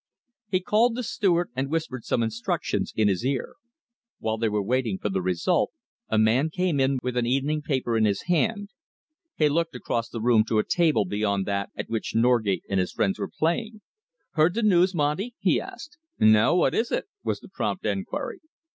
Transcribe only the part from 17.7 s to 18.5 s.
enquiry.